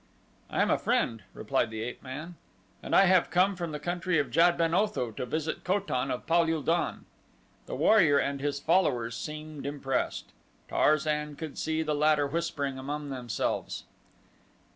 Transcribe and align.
"I 0.49 0.63
am 0.63 0.71
a 0.71 0.79
friend," 0.79 1.21
replied 1.31 1.69
the 1.69 1.81
ape 1.81 2.01
man, 2.01 2.33
"and 2.81 2.95
I 2.95 3.05
have 3.05 3.29
come 3.29 3.55
from 3.55 3.71
the 3.71 3.77
country 3.79 4.17
of 4.17 4.31
Jad 4.31 4.57
ben 4.57 4.73
Otho 4.73 5.11
to 5.11 5.25
visit 5.27 5.63
Ko 5.63 5.77
tan 5.79 6.09
of 6.09 6.25
Pal 6.25 6.51
ul 6.51 6.63
don." 6.63 7.05
The 7.67 7.75
warrior 7.75 8.17
and 8.17 8.41
his 8.41 8.59
followers 8.59 9.15
seemed 9.15 9.63
impressed. 9.63 10.31
Tarzan 10.67 11.35
could 11.35 11.55
see 11.59 11.83
the 11.83 11.93
latter 11.93 12.25
whispering 12.25 12.79
among 12.79 13.09
themselves. 13.11 13.83